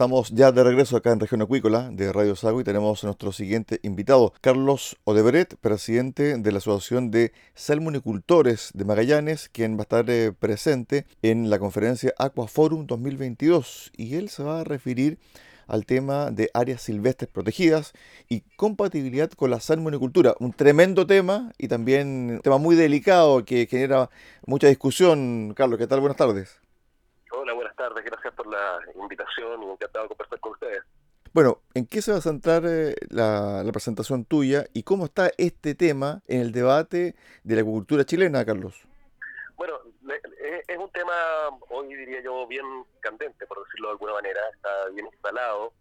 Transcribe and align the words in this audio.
Estamos 0.00 0.30
ya 0.30 0.50
de 0.50 0.64
regreso 0.64 0.96
acá 0.96 1.12
en 1.12 1.20
Región 1.20 1.42
Acuícola 1.42 1.90
de 1.92 2.10
Radio 2.10 2.34
Sago 2.34 2.58
y 2.58 2.64
tenemos 2.64 3.04
a 3.04 3.08
nuestro 3.08 3.32
siguiente 3.32 3.80
invitado, 3.82 4.32
Carlos 4.40 4.96
Odebret, 5.04 5.56
presidente 5.56 6.38
de 6.38 6.52
la 6.52 6.56
Asociación 6.56 7.10
de 7.10 7.34
Salmonicultores 7.54 8.70
de 8.72 8.86
Magallanes, 8.86 9.50
quien 9.50 9.76
va 9.76 9.80
a 9.80 9.82
estar 9.82 10.08
eh, 10.08 10.32
presente 10.32 11.04
en 11.20 11.50
la 11.50 11.58
conferencia 11.58 12.14
Aquaforum 12.16 12.86
2022 12.86 13.92
y 13.94 14.14
él 14.14 14.30
se 14.30 14.42
va 14.42 14.60
a 14.60 14.64
referir 14.64 15.18
al 15.66 15.84
tema 15.84 16.30
de 16.30 16.50
áreas 16.54 16.80
silvestres 16.80 17.28
protegidas 17.30 17.92
y 18.26 18.40
compatibilidad 18.56 19.30
con 19.30 19.50
la 19.50 19.60
salmonicultura. 19.60 20.34
Un 20.40 20.54
tremendo 20.54 21.06
tema 21.06 21.52
y 21.58 21.68
también 21.68 22.30
un 22.36 22.40
tema 22.40 22.56
muy 22.56 22.74
delicado 22.74 23.44
que 23.44 23.66
genera 23.66 24.08
mucha 24.46 24.66
discusión. 24.68 25.52
Carlos, 25.54 25.78
¿qué 25.78 25.86
tal? 25.86 26.00
Buenas 26.00 26.16
tardes. 26.16 26.69
Tardes. 27.80 28.04
Gracias 28.04 28.34
por 28.34 28.46
la 28.46 28.78
invitación 28.94 29.62
y 29.62 29.70
encantado 29.70 30.04
de 30.04 30.08
conversar 30.10 30.38
con 30.40 30.52
ustedes. 30.52 30.82
Bueno, 31.32 31.62
¿en 31.72 31.86
qué 31.86 32.02
se 32.02 32.12
va 32.12 32.18
a 32.18 32.20
centrar 32.20 32.62
eh, 32.66 32.94
la, 33.08 33.64
presentación 33.72 34.26
tuya 34.26 34.66
y 34.74 34.82
cómo 34.82 35.06
está 35.06 35.30
este 35.38 35.74
tema 35.74 36.20
en 36.26 36.42
el 36.42 36.52
debate 36.52 37.14
de 37.42 37.54
la 37.54 37.62
agricultura 37.62 38.04
chilena, 38.04 38.44
Carlos? 38.44 38.74
Bueno, 39.56 39.80
es 40.68 40.76
un 40.76 40.90
tema, 40.90 41.12
hoy 41.70 41.94
diría 41.94 42.20
yo, 42.22 42.46
bien 42.46 42.66
candente, 43.00 43.46
por 43.46 43.64
decirlo 43.64 43.88
de 43.88 43.92
alguna 43.92 44.12
manera, 44.12 44.40
está 44.52 44.88
bien 44.92 45.06
instalado, 45.06 45.72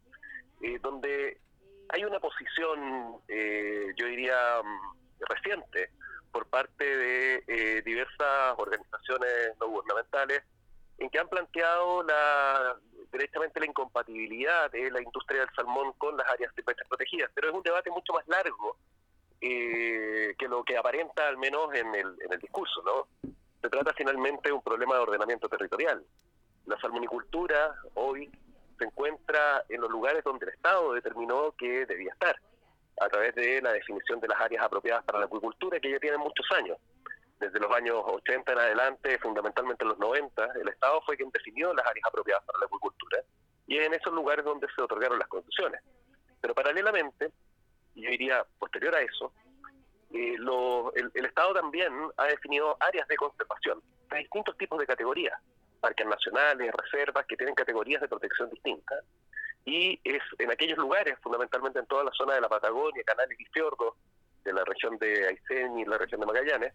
eh, 0.62 0.80
donde 0.82 1.38
hay 1.90 2.06
una 2.06 2.22
posición, 2.22 3.18
eh, 3.28 3.88
yo 3.98 4.06
diría, 4.06 4.62
mm, 4.64 5.26
reciente 5.28 5.90
por 6.32 6.48
parte 6.48 6.86
de 6.86 7.82
diversas 7.84 8.54
organizaciones 8.56 9.52
no 9.60 9.68
gubernamentales 9.68 10.44
en 11.00 11.10
que 11.10 11.20
han 11.20 11.30
planteado 11.30 12.04
la, 12.04 12.76
directamente 13.12 13.60
la 13.60 13.66
incompatibilidad 13.66 14.70
de 14.72 14.92
la 14.92 15.02
industria 15.02 15.42
del 15.42 15.56
salmón 15.56 15.94
con 15.98 16.16
las 16.18 16.28
áreas 16.28 16.54
silvestres 16.56 16.88
protegidas, 16.88 17.32
pero 17.34 17.50
es 17.50 17.56
un 17.56 17.64
debate 17.64 17.90
mucho 17.90 18.14
más 18.14 18.28
largo 18.28 18.78
eh, 19.42 20.36
que 20.38 20.48
lo 20.48 20.64
que 20.64 20.78
aparenta 20.78 21.28
al 21.28 21.38
menos 21.38 21.74
en 21.74 21.96
el, 21.96 22.22
en 22.22 22.34
el 22.34 22.40
discurso, 22.40 22.82
¿no? 22.84 23.32
Se 23.62 23.70
trata 23.70 23.94
finalmente 23.94 24.50
de 24.50 24.54
un 24.54 24.62
problema 24.62 24.96
de 24.96 25.02
ordenamiento 25.02 25.50
territorial. 25.50 26.04
La 26.66 26.80
salmonicultura 26.80 27.76
hoy 27.96 28.30
se 28.78 28.86
encuentra 28.86 29.64
en 29.70 29.82
los 29.82 29.90
lugares 29.90 30.24
donde 30.24 30.46
el 30.46 30.54
Estado 30.54 30.94
determinó 30.94 31.54
que 31.58 31.86
debía 31.86 32.12
estar, 32.14 32.36
a 33.02 33.08
través 33.08 33.34
de 33.36 33.62
la 33.62 33.72
definición 33.72 34.20
de 34.20 34.28
las 34.28 34.40
áreas 34.40 34.64
apropiadas 34.64 35.04
para 35.06 35.20
la 35.20 35.26
acuicultura, 35.26 35.80
que 35.80 35.92
ya 35.92 36.00
tienen 36.00 36.20
muchos 36.20 36.46
años 36.52 36.78
desde 37.40 37.60
los 37.60 37.72
años 37.72 37.96
80 38.06 38.52
en 38.52 38.60
adelante, 38.60 39.18
fundamentalmente 39.20 39.84
en 39.84 39.90
los 39.90 40.00
90, 40.00 40.50
el 40.62 40.68
Estado 40.68 41.02
fue 41.06 41.16
quien 41.16 41.30
definió 41.32 41.74
las 41.74 41.86
áreas 41.86 42.06
apropiadas 42.08 42.44
para 42.46 42.60
la 42.60 42.66
acuicultura 42.66 43.24
y 43.68 43.78
es 43.78 43.86
en 43.86 43.94
esos 43.94 44.14
lugares 44.14 44.44
donde 44.44 44.68
se 44.76 44.82
otorgaron 44.82 45.20
las 45.20 45.28
concesiones. 45.28 45.82
Pero 46.42 46.54
paralelamente, 46.54 47.32
yo 47.96 48.10
diría 48.10 48.46
posterior 48.58 48.96
a 48.96 49.02
eso, 49.02 49.32
eh, 50.12 50.36
el, 50.36 51.26
Estado 51.26 51.54
también 51.54 51.94
ha 52.18 52.26
definido 52.26 52.76
áreas 52.80 53.08
de 53.08 53.16
conservación 53.16 53.82
de 54.10 54.18
distintos 54.18 54.58
tipos 54.58 54.80
de 54.80 54.88
categorías, 54.88 55.40
parques 55.80 56.08
nacionales, 56.08 56.74
reservas, 56.74 57.26
que 57.28 57.38
tienen 57.38 57.54
categorías 57.54 58.02
de 58.02 58.08
protección 58.08 58.50
distintas, 58.50 59.06
y 59.66 60.00
es 60.04 60.24
en 60.40 60.52
aquellos 60.52 60.80
lugares, 60.80 61.18
fundamentalmente 61.22 61.80
en 61.80 61.86
toda 61.86 62.04
la 62.04 62.12
zona 62.12 62.34
de 62.34 62.42
la 62.42 62.50
Patagonia, 62.50 63.04
canales 63.06 63.40
y 63.40 63.46
fiordos, 63.46 63.96
de 64.44 64.54
la 64.54 64.64
región 64.66 64.98
de 64.98 65.28
Aysén 65.28 65.78
y 65.78 65.86
la 65.86 65.98
región 65.98 66.22
de 66.22 66.28
Magallanes, 66.28 66.74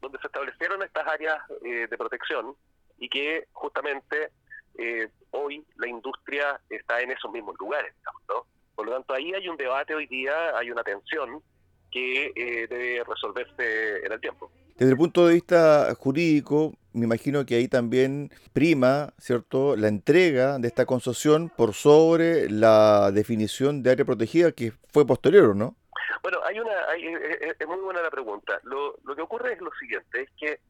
donde 0.00 0.18
se 0.18 0.26
establecieron 0.26 0.82
estas 0.82 1.06
áreas 1.06 1.38
eh, 1.64 1.86
de 1.88 1.98
protección 1.98 2.54
y 2.98 3.08
que 3.08 3.46
justamente 3.52 4.30
eh, 4.78 5.08
hoy 5.30 5.64
la 5.76 5.88
industria 5.88 6.60
está 6.68 7.00
en 7.00 7.10
esos 7.10 7.30
mismos 7.32 7.56
lugares. 7.58 7.94
¿no? 8.28 8.46
Por 8.74 8.86
lo 8.86 8.92
tanto, 8.92 9.14
ahí 9.14 9.32
hay 9.32 9.48
un 9.48 9.56
debate 9.56 9.94
hoy 9.94 10.06
día, 10.06 10.56
hay 10.56 10.70
una 10.70 10.82
tensión 10.82 11.42
que 11.90 12.32
eh, 12.34 12.66
debe 12.68 13.04
resolverse 13.04 14.04
en 14.04 14.12
el 14.12 14.20
tiempo. 14.20 14.50
Desde 14.76 14.92
el 14.92 14.98
punto 14.98 15.26
de 15.26 15.34
vista 15.34 15.94
jurídico, 15.98 16.74
me 16.92 17.06
imagino 17.06 17.46
que 17.46 17.54
ahí 17.54 17.68
también 17.68 18.30
prima, 18.52 19.14
¿cierto?, 19.18 19.74
la 19.76 19.88
entrega 19.88 20.58
de 20.58 20.68
esta 20.68 20.84
concesión 20.84 21.50
por 21.56 21.72
sobre 21.72 22.50
la 22.50 23.10
definición 23.12 23.82
de 23.82 23.92
área 23.92 24.04
protegida 24.04 24.52
que 24.52 24.72
fue 24.92 25.06
posterior, 25.06 25.56
¿no? 25.56 25.76
Bueno, 26.22 26.38
hay 26.44 26.58
una, 26.58 26.72
es 26.94 27.66
muy 27.66 27.78
buena 27.78 28.02
la 28.02 28.10
pregunta. 28.10 28.60
Lo, 28.64 28.96
que 29.14 29.22
ocurre 29.22 29.54
es 29.54 29.60
lo 29.60 29.70
siguiente, 29.74 30.22
es 30.22 30.30
que 30.38 30.60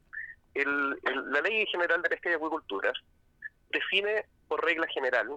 la 0.55 1.41
Ley 1.41 1.67
General 1.67 2.01
de 2.03 2.09
Pesca 2.09 2.31
y 2.31 2.35
Acuicultura 2.35 2.93
define 3.71 4.27
por 4.49 4.65
regla 4.65 4.87
general 4.89 5.37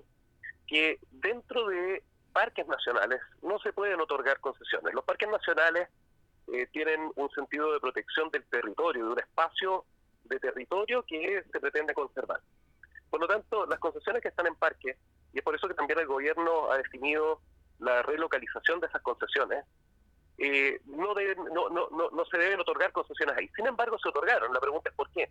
que 0.67 0.99
dentro 1.11 1.67
de 1.67 2.03
parques 2.31 2.67
nacionales 2.67 3.19
no 3.41 3.59
se 3.59 3.73
pueden 3.73 3.99
otorgar 3.99 4.39
concesiones. 4.39 4.93
Los 4.93 5.03
parques 5.03 5.27
nacionales 5.29 5.89
eh, 6.53 6.67
tienen 6.71 7.11
un 7.15 7.29
sentido 7.31 7.73
de 7.73 7.79
protección 7.79 8.29
del 8.29 8.43
territorio, 8.45 9.05
de 9.05 9.11
un 9.11 9.19
espacio 9.19 9.85
de 10.25 10.39
territorio 10.39 11.03
que 11.03 11.43
se 11.51 11.59
pretende 11.59 11.93
conservar. 11.93 12.39
Por 13.09 13.19
lo 13.19 13.27
tanto, 13.27 13.65
las 13.65 13.79
concesiones 13.79 14.21
que 14.21 14.27
están 14.29 14.47
en 14.47 14.55
parques, 14.55 14.95
y 15.33 15.39
es 15.39 15.43
por 15.43 15.55
eso 15.55 15.67
que 15.67 15.73
también 15.73 15.99
el 15.99 16.07
gobierno 16.07 16.71
ha 16.71 16.77
definido 16.77 17.41
la 17.79 18.01
relocalización 18.03 18.79
de 18.79 18.87
esas 18.87 19.01
concesiones, 19.01 19.65
eh, 20.37 20.79
no, 20.85 21.13
no, 21.13 21.89
no, 21.89 22.09
no, 22.11 22.25
se 22.25 22.37
deben 22.37 22.59
otorgar 22.59 22.91
concesiones 22.91 23.35
ahí. 23.37 23.49
Sin 23.55 23.67
embargo, 23.67 23.97
se 23.99 24.09
otorgaron. 24.09 24.53
La 24.53 24.59
pregunta 24.59 24.89
es 24.89 24.95
por 24.95 25.09
qué. 25.11 25.29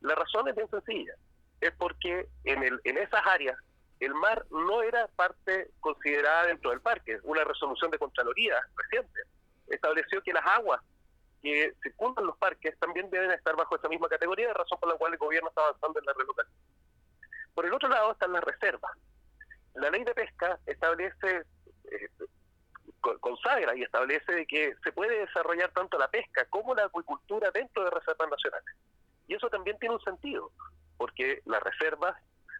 La 0.00 0.14
razón 0.14 0.48
es 0.48 0.56
bien 0.56 0.68
sencilla. 0.68 1.14
Es 1.60 1.72
porque 1.72 2.28
en, 2.44 2.62
el, 2.62 2.80
en 2.84 2.98
esas 2.98 3.24
áreas 3.26 3.56
el 4.00 4.14
mar 4.14 4.44
no 4.50 4.82
era 4.82 5.06
parte 5.14 5.70
considerada 5.80 6.46
dentro 6.46 6.70
del 6.70 6.80
parque. 6.80 7.18
Una 7.22 7.44
resolución 7.44 7.90
de 7.90 7.98
Contraloría 7.98 8.56
reciente 8.76 9.20
estableció 9.68 10.22
que 10.22 10.32
las 10.32 10.44
aguas 10.44 10.80
que 11.40 11.74
circundan 11.82 12.26
los 12.26 12.36
parques 12.36 12.78
también 12.78 13.10
deben 13.10 13.30
estar 13.30 13.56
bajo 13.56 13.76
esa 13.76 13.88
misma 13.88 14.08
categoría, 14.08 14.52
razón 14.52 14.78
por 14.78 14.88
la 14.88 14.96
cual 14.96 15.12
el 15.12 15.18
gobierno 15.18 15.48
está 15.48 15.62
avanzando 15.62 15.98
en 15.98 16.06
la 16.06 16.12
relocalización. 16.12 16.62
Por 17.54 17.66
el 17.66 17.74
otro 17.74 17.88
lado 17.88 18.12
están 18.12 18.32
las 18.32 18.44
reservas. 18.44 18.92
La 19.74 19.90
ley 19.90 20.04
de 20.04 20.14
pesca 20.14 20.58
establece 20.66 21.44
eh, 21.94 22.08
consagra 23.20 23.76
y 23.76 23.82
establece 23.82 24.46
que 24.46 24.74
se 24.82 24.92
puede 24.92 25.18
desarrollar 25.20 25.70
tanto 25.72 25.98
la 25.98 26.08
pesca 26.08 26.44
como 26.50 26.74
la 26.74 26.84
acuicultura 26.84 27.50
dentro 27.50 27.84
de 27.84 27.90
reservas 27.90 28.30
nacionales. 28.30 28.76
Y 29.26 29.34
eso 29.34 29.48
también 29.48 29.78
tiene 29.78 29.94
un 29.94 30.02
sentido, 30.02 30.50
porque 30.96 31.42
las 31.46 31.62
reservas 31.62 32.16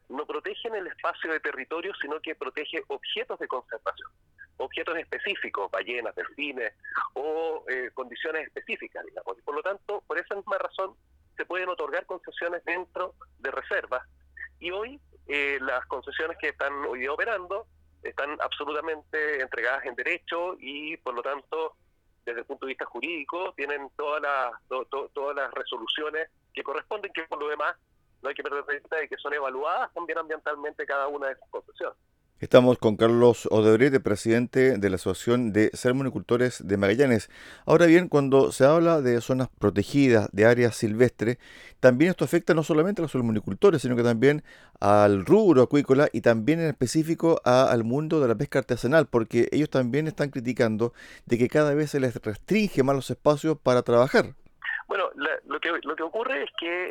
no 0.08 0.26
protegen 0.26 0.74
el 0.74 0.86
espacio 0.86 1.32
de 1.32 1.40
territorio, 1.40 1.92
sino 2.00 2.20
que 2.20 2.34
protege 2.34 2.82
objetos 2.88 3.38
de 3.38 3.48
conservación, 3.48 4.10
objetos 4.58 4.96
específicos, 4.98 5.70
ballenas, 5.70 6.14
delfines 6.14 6.72
o 7.14 7.64
eh, 7.68 7.90
condiciones 7.94 8.46
específicas, 8.46 9.04
digamos. 9.06 9.38
Y 9.38 9.42
por 9.42 9.54
lo 9.54 9.62
tanto, 9.62 10.02
por 10.06 10.18
esa 10.18 10.34
misma 10.34 10.58
razón, 10.58 10.94
se 11.36 11.46
pueden 11.46 11.68
otorgar 11.68 12.04
concesiones 12.06 12.64
dentro 12.64 13.14
de 13.38 13.50
reservas. 13.50 14.06
Y 14.60 14.70
hoy 14.70 15.00
eh, 15.28 15.58
las 15.60 15.86
concesiones 15.86 16.36
que 16.38 16.48
están 16.48 16.72
hoy 16.84 17.06
operando 17.08 17.66
están 18.02 18.36
absolutamente 18.40 19.40
entregadas 19.40 19.84
en 19.86 19.94
derecho 19.94 20.56
y 20.58 20.96
por 20.98 21.14
lo 21.14 21.22
tanto 21.22 21.76
desde 22.24 22.40
el 22.40 22.46
punto 22.46 22.66
de 22.66 22.70
vista 22.70 22.84
jurídico 22.84 23.52
tienen 23.56 23.90
todas 23.96 24.22
las 24.22 24.52
todas 25.12 25.36
las 25.36 25.52
resoluciones 25.52 26.28
que 26.52 26.62
corresponden 26.62 27.12
que 27.12 27.24
por 27.24 27.40
lo 27.40 27.48
demás 27.48 27.76
no 28.22 28.28
hay 28.28 28.34
que 28.34 28.42
perder 28.42 28.64
de 28.64 28.78
vista 28.78 28.96
de 28.96 29.08
que 29.08 29.16
son 29.16 29.34
evaluadas 29.34 29.92
también 29.92 30.18
ambientalmente 30.18 30.86
cada 30.86 31.08
una 31.08 31.28
de 31.28 31.32
esas 31.32 31.48
concesiones. 31.50 31.98
Estamos 32.42 32.76
con 32.76 32.96
Carlos 32.96 33.46
Odebrecht, 33.52 34.02
presidente 34.02 34.76
de 34.76 34.90
la 34.90 34.96
Asociación 34.96 35.52
de 35.52 35.70
Salmonicultores 35.74 36.66
de 36.66 36.76
Magallanes. 36.76 37.30
Ahora 37.66 37.86
bien, 37.86 38.08
cuando 38.08 38.50
se 38.50 38.64
habla 38.64 39.00
de 39.00 39.20
zonas 39.20 39.48
protegidas, 39.60 40.28
de 40.32 40.44
áreas 40.44 40.74
silvestres, 40.74 41.38
también 41.78 42.10
esto 42.10 42.24
afecta 42.24 42.52
no 42.52 42.64
solamente 42.64 43.00
a 43.00 43.04
los 43.04 43.12
salmonicultores, 43.12 43.80
sino 43.80 43.94
que 43.94 44.02
también 44.02 44.42
al 44.80 45.24
rubro 45.24 45.62
acuícola 45.62 46.08
y 46.12 46.20
también 46.20 46.58
en 46.58 46.66
específico 46.66 47.40
al 47.44 47.84
mundo 47.84 48.18
de 48.18 48.26
la 48.26 48.34
pesca 48.34 48.58
artesanal, 48.58 49.06
porque 49.06 49.48
ellos 49.52 49.70
también 49.70 50.08
están 50.08 50.30
criticando 50.30 50.94
de 51.26 51.38
que 51.38 51.46
cada 51.46 51.74
vez 51.74 51.92
se 51.92 52.00
les 52.00 52.16
restringe 52.16 52.82
más 52.82 52.96
los 52.96 53.08
espacios 53.08 53.56
para 53.56 53.82
trabajar. 53.82 54.34
Bueno, 54.88 55.04
lo, 55.14 55.60
que, 55.60 55.68
lo 55.84 55.94
que 55.94 56.02
ocurre 56.02 56.42
es 56.42 56.50
que 56.58 56.90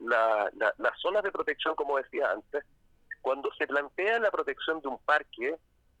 las 0.00 0.98
zonas 1.00 1.22
de 1.22 1.30
protección, 1.30 1.76
como 1.76 1.96
decía 1.96 2.32
antes, 2.32 2.64
cuando 3.28 3.52
se 3.58 3.66
plantea 3.66 4.18
la 4.20 4.30
protección 4.30 4.80
de 4.80 4.88
un 4.88 4.98
parque, 5.00 5.54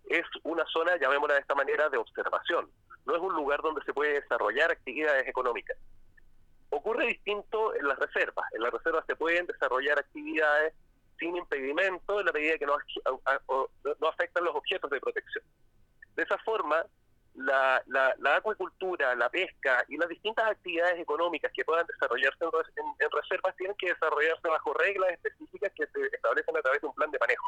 es 0.08 0.24
una 0.44 0.64
zona, 0.64 0.96
llamémosla 0.96 1.34
de 1.34 1.40
esta 1.40 1.54
manera, 1.54 1.90
de 1.90 1.98
observación. 1.98 2.70
No 3.04 3.14
es 3.14 3.20
un 3.20 3.34
lugar 3.34 3.60
donde 3.60 3.84
se 3.84 3.92
puede 3.92 4.14
desarrollar 4.22 4.72
actividades 4.72 5.28
económicas. 5.28 5.76
Ocurre 6.70 7.08
distinto 7.08 7.74
en 7.74 7.86
las 7.86 7.98
reservas. 7.98 8.46
En 8.54 8.62
las 8.62 8.72
reservas 8.72 9.04
se 9.06 9.14
pueden 9.14 9.44
desarrollar 9.44 9.98
actividades 9.98 10.72
sin 11.18 11.36
impedimento 11.36 12.18
en 12.18 12.24
la 12.24 12.32
medida 12.32 12.56
que 12.56 12.64
no, 12.64 12.78
no 14.00 14.08
afectan 14.08 14.44
los 14.44 14.56
objetos 14.56 14.90
de 14.90 14.98
protección. 14.98 15.44
De 16.16 16.22
esa 16.22 16.38
forma, 16.38 16.82
la, 17.38 17.82
la, 17.86 18.36
acuicultura, 18.36 19.14
la 19.14 19.28
pesca 19.30 19.84
y 19.88 19.96
las 19.96 20.08
distintas 20.08 20.50
actividades 20.50 20.98
económicas 20.98 21.52
que 21.54 21.64
puedan 21.64 21.86
desarrollarse 21.86 22.44
en, 22.44 23.10
reservas 23.10 23.56
tienen 23.56 23.76
que 23.76 23.88
desarrollarse 23.90 24.48
bajo 24.48 24.74
reglas 24.74 25.10
específicas 25.12 25.72
que 25.74 25.86
se 25.86 26.06
establecen 26.12 26.56
a 26.56 26.62
través 26.62 26.80
de 26.80 26.88
un 26.88 26.94
plan 26.94 27.10
de 27.10 27.18
manejo. 27.18 27.46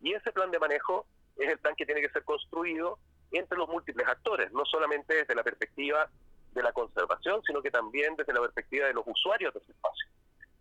Y 0.00 0.14
ese 0.14 0.32
plan 0.32 0.50
de 0.50 0.58
manejo 0.58 1.06
es 1.36 1.50
el 1.50 1.58
plan 1.58 1.74
que 1.76 1.84
tiene 1.84 2.00
que 2.00 2.10
ser 2.10 2.24
construido 2.24 2.98
entre 3.32 3.58
los 3.58 3.68
múltiples 3.68 4.06
actores, 4.06 4.50
no 4.52 4.64
solamente 4.64 5.14
desde 5.14 5.34
la 5.34 5.44
perspectiva 5.44 6.08
de 6.52 6.62
la 6.62 6.72
conservación, 6.72 7.42
sino 7.46 7.60
que 7.60 7.70
también 7.70 8.16
desde 8.16 8.32
la 8.32 8.40
perspectiva 8.40 8.86
de 8.86 8.94
los 8.94 9.06
usuarios 9.06 9.52
de 9.52 9.60
ese 9.60 9.72
espacio. 9.72 10.08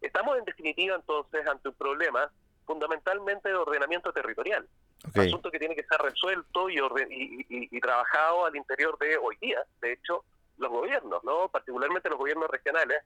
Estamos 0.01 0.37
en 0.37 0.45
definitiva 0.45 0.95
entonces 0.95 1.47
ante 1.47 1.69
un 1.69 1.75
problema 1.75 2.29
fundamentalmente 2.67 3.49
de 3.49 3.55
ordenamiento 3.55 4.11
territorial. 4.11 4.67
Asunto 5.15 5.49
que 5.49 5.57
tiene 5.57 5.75
que 5.75 5.85
ser 5.85 5.99
resuelto 6.01 6.69
y, 6.69 6.77
y, 7.49 7.79
trabajado 7.79 8.45
al 8.45 8.55
interior 8.55 8.97
de 8.99 9.17
hoy 9.17 9.37
día. 9.41 9.63
De 9.81 9.93
hecho, 9.93 10.23
los 10.57 10.69
gobiernos, 10.69 11.23
no 11.23 11.47
particularmente 11.49 12.09
los 12.09 12.19
gobiernos 12.19 12.49
regionales, 12.49 12.97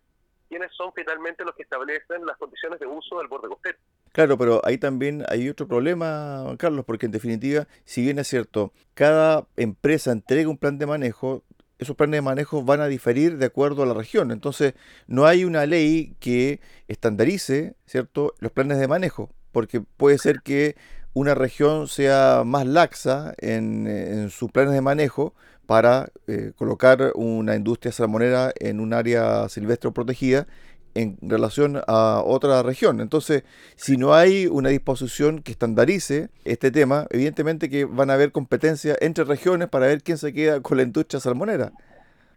quienes 0.49 0.73
son 0.73 0.91
finalmente 0.93 1.45
los 1.45 1.55
que 1.55 1.63
establecen 1.63 2.25
las 2.25 2.37
condiciones 2.37 2.79
de 2.79 2.87
uso 2.87 3.19
del 3.19 3.27
borde 3.27 3.47
costero. 3.47 3.77
Claro, 4.11 4.37
pero 4.37 4.61
ahí 4.65 4.77
también 4.77 5.23
hay 5.29 5.47
otro 5.47 5.67
problema, 5.67 6.43
Carlos, 6.57 6.83
porque 6.83 7.05
en 7.05 7.13
definitiva, 7.13 7.67
si 7.85 8.01
bien 8.01 8.19
es 8.19 8.27
cierto, 8.27 8.73
cada 8.93 9.47
empresa 9.55 10.11
entrega 10.11 10.49
un 10.49 10.57
plan 10.57 10.77
de 10.77 10.87
manejo, 10.87 11.43
esos 11.77 11.95
planes 11.95 12.17
de 12.17 12.21
manejo 12.21 12.63
van 12.63 12.81
a 12.81 12.87
diferir 12.87 13.37
de 13.37 13.45
acuerdo 13.45 13.83
a 13.83 13.85
la 13.85 13.93
región. 13.93 14.31
Entonces, 14.31 14.73
no 15.07 15.25
hay 15.25 15.45
una 15.45 15.65
ley 15.65 16.15
que 16.19 16.59
estandarice, 16.87 17.75
¿cierto?, 17.85 18.33
los 18.39 18.51
planes 18.51 18.79
de 18.79 18.87
manejo, 18.87 19.29
porque 19.51 19.81
puede 19.81 20.18
ser 20.18 20.42
que 20.42 20.75
una 21.13 21.36
región 21.36 21.88
sea 21.88 22.44
más 22.45 22.65
laxa 22.65 23.33
en, 23.38 24.30
sus 24.30 24.51
planes 24.51 24.74
de 24.74 24.81
manejo 24.81 25.33
para 25.65 26.09
eh, 26.27 26.53
colocar 26.56 27.12
una 27.15 27.56
industria 27.56 27.92
salmonera 27.92 28.53
en 28.59 28.80
un 28.80 28.94
área 28.94 29.48
silvestre 29.50 29.92
protegida 29.92 30.48
en 30.94 31.18
relación 31.21 31.81
a 31.88 32.21
otra 32.25 32.63
región. 32.63 33.00
Entonces, 33.00 33.44
si 33.75 33.98
no 33.98 34.13
hay 34.13 34.48
una 34.48 34.69
disposición 34.69 35.41
que 35.41 35.51
estandarice 35.51 36.29
este 36.43 36.72
tema, 36.72 37.08
evidentemente 37.10 37.70
que 37.70 37.86
van 37.86 38.10
a 38.10 38.13
haber 38.13 38.31
competencia 38.31 38.96
entre 39.00 39.24
regiones 39.24 39.70
para 39.70 39.88
ver 39.88 40.03
quién 40.03 40.17
se 40.17 40.34
queda 40.34 40.62
con 40.62 40.77
la 40.77 40.84
industria 40.84 41.20
salmonera. 41.20 41.72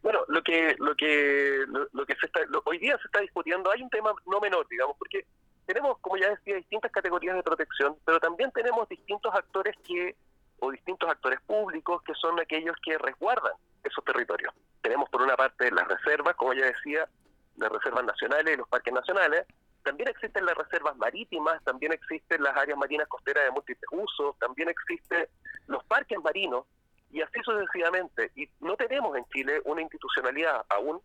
Bueno, 0.02 0.20
lo 0.28 0.42
que 0.42 0.76
lo 0.78 0.94
que 0.94 1.64
lo, 1.92 2.06
que 2.06 2.14
se 2.20 2.26
está, 2.26 2.40
hoy 2.64 2.78
día 2.78 2.96
se 2.98 3.06
está 3.06 3.20
discutiendo, 3.20 3.70
hay 3.72 3.82
un 3.82 3.88
tema 3.88 4.12
no 4.26 4.38
menor, 4.38 4.66
digamos, 4.68 4.96
porque 4.98 5.24
tenemos, 5.66 5.98
como 6.00 6.16
ya 6.16 6.30
decía, 6.30 6.56
distintas 6.56 6.92
categorías 6.92 7.36
de 7.36 7.42
protección, 7.42 7.96
pero 8.04 8.20
también 8.20 8.50
tenemos 8.52 8.88
distintos 8.88 9.34
actores 9.34 9.74
que, 9.86 10.16
o 10.60 10.70
distintos 10.70 11.08
actores 11.08 11.40
públicos 11.42 12.02
que 12.02 12.14
son 12.14 12.38
aquellos 12.40 12.76
que 12.82 12.98
resguardan 12.98 13.52
esos 13.82 14.04
territorios. 14.04 14.52
Tenemos 14.82 15.08
por 15.10 15.22
una 15.22 15.36
parte 15.36 15.70
las 15.70 15.88
reservas, 15.88 16.36
como 16.36 16.52
ya 16.52 16.66
decía, 16.66 17.08
las 17.56 17.70
reservas 17.70 18.04
nacionales 18.04 18.54
y 18.54 18.56
los 18.56 18.68
parques 18.68 18.92
nacionales. 18.92 19.46
También 19.82 20.08
existen 20.08 20.46
las 20.46 20.56
reservas 20.56 20.96
marítimas, 20.96 21.62
también 21.64 21.92
existen 21.92 22.42
las 22.42 22.56
áreas 22.56 22.78
marinas 22.78 23.08
costeras 23.08 23.44
de 23.44 23.50
múltiples 23.50 23.88
usos, 23.90 24.38
también 24.38 24.68
existen 24.68 25.26
los 25.66 25.84
parques 25.84 26.18
marinos 26.22 26.66
y 27.10 27.20
así 27.20 27.40
sucesivamente. 27.44 28.32
Y 28.34 28.48
no 28.60 28.76
tenemos 28.76 29.16
en 29.16 29.24
Chile 29.26 29.60
una 29.64 29.82
institucionalidad 29.82 30.64
aún 30.70 31.00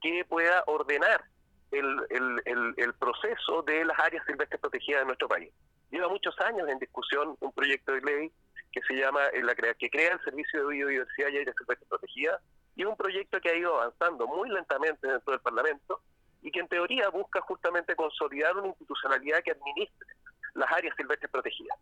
que 0.00 0.24
pueda 0.24 0.62
ordenar 0.66 1.24
el, 1.70 2.94
proceso 2.98 3.62
de 3.62 3.84
las 3.84 3.98
áreas 3.98 4.24
silvestres 4.26 4.60
protegidas 4.60 5.02
de 5.02 5.06
nuestro 5.06 5.28
país. 5.28 5.52
Lleva 5.90 6.08
muchos 6.08 6.38
años 6.40 6.68
en 6.68 6.78
discusión 6.78 7.36
un 7.40 7.52
proyecto 7.52 7.92
de 7.92 8.00
ley 8.02 8.32
que 8.72 8.82
se 8.82 8.94
llama 8.94 9.20
eh, 9.32 9.42
que 9.78 9.90
crea 9.90 10.12
el 10.12 10.20
Servicio 10.24 10.60
de 10.60 10.74
Biodiversidad 10.74 11.28
y 11.28 11.38
Áreas 11.38 11.56
Silvestres 11.56 11.88
Protegidas 11.88 12.40
y 12.76 12.84
un 12.84 12.96
proyecto 12.96 13.40
que 13.40 13.50
ha 13.50 13.56
ido 13.56 13.80
avanzando 13.80 14.26
muy 14.26 14.50
lentamente 14.50 15.06
dentro 15.06 15.32
del 15.32 15.40
Parlamento 15.40 16.00
y 16.42 16.50
que 16.50 16.60
en 16.60 16.68
teoría 16.68 17.08
busca 17.08 17.40
justamente 17.40 17.96
consolidar 17.96 18.56
una 18.56 18.68
institucionalidad 18.68 19.42
que 19.42 19.52
administre 19.52 20.08
las 20.54 20.70
áreas 20.70 20.94
silvestres 20.96 21.30
protegidas. 21.30 21.78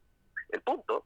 El 0.51 0.61
punto 0.63 1.05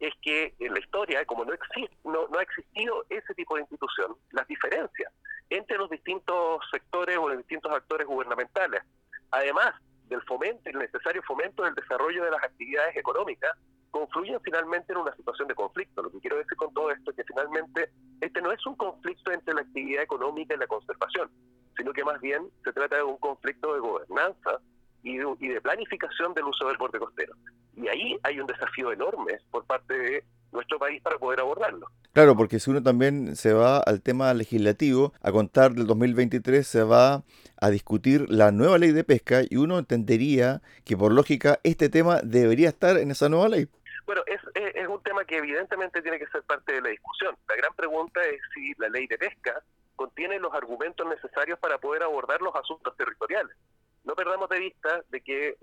es 0.00 0.12
que 0.22 0.54
en 0.58 0.72
la 0.74 0.80
historia, 0.80 1.24
como 1.24 1.44
no, 1.44 1.52
existe, 1.52 1.96
no, 2.04 2.26
no 2.28 2.38
ha 2.38 2.42
existido 2.42 3.04
ese 3.08 3.34
tipo 3.34 3.54
de 3.54 3.62
institución, 3.62 4.16
las 4.32 4.46
diferencias 4.48 5.12
entre 5.50 5.76
los 5.76 5.90
distintos 5.90 6.60
sectores 6.70 7.18
o 7.18 7.28
los 7.28 7.38
distintos 7.38 7.72
actores 7.72 8.06
gubernamentales, 8.06 8.82
además 9.30 9.74
del 10.04 10.22
fomento, 10.22 10.68
el 10.70 10.78
necesario 10.78 11.22
fomento 11.22 11.62
del 11.62 11.74
desarrollo 11.74 12.24
de 12.24 12.30
las 12.30 12.42
actividades 12.42 12.96
económicas, 12.96 13.52
confluyen 13.90 14.40
finalmente 14.42 14.92
en 14.92 14.98
una 14.98 15.14
situación 15.14 15.48
de 15.48 15.54
conflicto. 15.54 16.02
Lo 16.02 16.10
que 16.10 16.20
quiero 16.20 16.36
decir 16.36 16.56
con 16.56 16.72
todo 16.72 16.90
esto 16.90 17.10
es 17.10 17.16
que 17.16 17.24
finalmente 17.24 17.90
este 18.20 18.40
no 18.40 18.52
es 18.52 18.64
un 18.66 18.76
conflicto 18.76 19.32
entre 19.32 19.54
la 19.54 19.62
actividad 19.62 20.02
económica 20.02 20.54
y 20.54 20.58
la 20.58 20.66
conservación, 20.66 21.30
sino 21.76 21.92
que 21.92 22.04
más 22.04 22.20
bien 22.20 22.48
se 22.64 22.72
trata 22.72 22.96
de 22.96 23.02
un 23.02 23.16
conflicto 23.18 23.74
de 23.74 23.80
gobernanza 23.80 24.60
y 25.02 25.16
de, 25.16 25.60
planificación 25.60 26.34
del 26.34 26.44
uso 26.44 26.66
del 26.68 26.76
borde 26.76 26.98
costero. 26.98 27.34
Y 27.76 27.88
ahí 27.88 28.18
hay 28.22 28.40
un 28.40 28.46
desafío 28.46 28.92
enorme 28.92 29.38
por 29.50 29.64
parte 29.64 29.94
de 29.94 30.24
nuestro 30.52 30.78
país 30.78 31.00
para 31.02 31.18
poder 31.18 31.40
abordarlo. 31.40 31.86
Claro, 32.12 32.36
porque 32.36 32.58
si 32.58 32.70
uno 32.70 32.82
también 32.82 33.36
se 33.36 33.52
va 33.52 33.78
al 33.78 34.02
tema 34.02 34.34
legislativo, 34.34 35.12
a 35.22 35.30
contar 35.30 35.72
del 35.72 35.86
2023 35.86 36.66
se 36.66 36.82
va 36.82 37.22
a 37.60 37.70
discutir 37.70 38.26
la 38.28 38.50
nueva 38.50 38.78
ley 38.78 38.92
de 38.92 39.04
pesca 39.04 39.42
y 39.48 39.56
uno 39.56 39.78
entendería 39.78 40.60
que 40.84 40.96
por 40.96 41.12
lógica 41.12 41.60
este 41.62 41.88
tema 41.88 42.20
debería 42.22 42.68
estar 42.68 42.96
en 42.96 43.10
esa 43.10 43.28
nueva 43.28 43.48
ley. 43.48 43.68
Bueno, 44.06 44.22
es, 44.26 44.40
es, 44.74 44.88
un 44.88 45.00
tema 45.04 45.24
que 45.24 45.38
evidentemente 45.38 46.02
tiene 46.02 46.18
que 46.18 46.26
ser 46.28 46.42
parte 46.42 46.72
de 46.72 46.82
la 46.82 46.88
discusión. 46.88 47.36
La 47.48 47.54
gran 47.54 47.72
pregunta 47.76 48.20
es 48.22 48.40
si 48.52 48.72
la 48.78 48.88
ley 48.88 49.06
de 49.06 49.16
pesca 49.16 49.62
contiene 49.94 50.40
los 50.40 50.52
argumentos 50.52 51.06
necesarios 51.06 51.58
para 51.60 51.78
poder 51.78 52.02
abordar 52.02 52.40
los 52.40 52.54
asuntos 52.56 52.96
territoriales. 52.96 53.56
No 54.02 54.14
perdamos 54.14 54.48
de 54.48 54.58
vista 54.58 55.04
de 55.10 55.20
que 55.20 55.56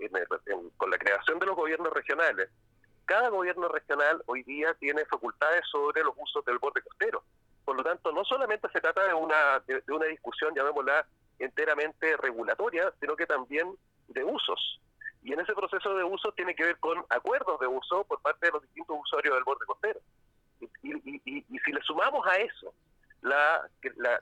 con 0.76 0.90
la 0.90 0.96
creación 0.96 1.38
de 1.40 1.46
los 1.46 1.56
gobiernos 1.56 1.92
regionales, 1.92 2.48
cada 3.08 3.30
gobierno 3.30 3.68
regional 3.68 4.22
hoy 4.26 4.42
día 4.42 4.74
tiene 4.74 5.06
facultades 5.06 5.62
sobre 5.72 6.04
los 6.04 6.14
usos 6.18 6.44
del 6.44 6.58
borde 6.58 6.82
costero. 6.82 7.24
Por 7.64 7.74
lo 7.74 7.82
tanto, 7.82 8.12
no 8.12 8.22
solamente 8.22 8.68
se 8.70 8.82
trata 8.82 9.02
de 9.06 9.14
una, 9.14 9.60
de 9.66 9.92
una 9.92 10.04
discusión, 10.04 10.54
llamémosla, 10.54 11.06
enteramente 11.38 12.18
regulatoria, 12.18 12.92
sino 13.00 13.16
que 13.16 13.26
también 13.26 13.74
de 14.08 14.24
usos. 14.24 14.80
Y 15.22 15.32
en 15.32 15.40
ese 15.40 15.54
proceso 15.54 15.96
de 15.96 16.04
uso 16.04 16.32
tiene 16.32 16.54
que 16.54 16.64
ver 16.64 16.78
con 16.78 17.02
acuerdos 17.08 17.58
de 17.60 17.66
uso 17.66 18.04
por 18.04 18.20
parte 18.20 18.46
de 18.46 18.52
los 18.52 18.62
distintos 18.62 18.98
usuarios 19.00 19.34
del 19.34 19.44
borde 19.44 19.64
costero. 19.64 20.00
Y, 20.82 21.42
si 21.64 21.72
le 21.72 21.80
sumamos 21.82 22.26
a 22.26 22.36
eso 22.36 22.74
la, 23.22 23.68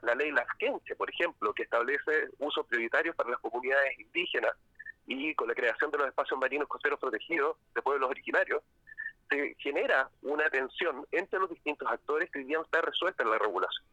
la, 0.01 0.15
ley 0.15 0.31
Lasquenche, 0.31 0.95
por 0.95 1.09
ejemplo, 1.09 1.53
que 1.53 1.63
establece 1.63 2.29
usos 2.39 2.65
prioritarios 2.67 3.15
para 3.15 3.31
las 3.31 3.39
comunidades 3.39 3.99
indígenas 3.99 4.55
y 5.07 5.33
con 5.35 5.47
la 5.47 5.55
creación 5.55 5.89
de 5.89 5.97
los 5.97 6.07
espacios 6.07 6.39
marinos 6.39 6.67
costeros 6.67 6.99
protegidos 6.99 7.57
de 7.73 7.81
pueblos 7.81 8.09
originarios, 8.09 8.61
se 9.29 9.55
genera 9.59 10.09
una 10.21 10.49
tensión 10.49 11.05
entre 11.11 11.39
los 11.39 11.49
distintos 11.49 11.89
actores 11.89 12.29
que 12.31 12.39
hoy 12.39 12.45
día 12.45 12.57
no 12.57 12.63
está 12.63 12.81
resuelta 12.81 13.23
en 13.23 13.31
la 13.31 13.37
regulación. 13.37 13.85